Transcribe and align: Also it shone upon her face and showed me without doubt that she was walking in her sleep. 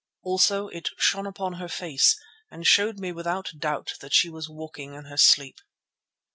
Also 0.23 0.67
it 0.69 0.89
shone 0.97 1.27
upon 1.27 1.53
her 1.53 1.67
face 1.67 2.19
and 2.49 2.65
showed 2.65 2.97
me 2.97 3.11
without 3.11 3.51
doubt 3.59 3.93
that 4.01 4.15
she 4.15 4.31
was 4.31 4.49
walking 4.49 4.95
in 4.95 5.05
her 5.05 5.17
sleep. 5.17 5.59